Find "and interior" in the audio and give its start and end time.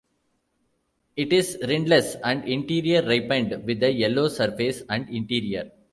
4.89-5.71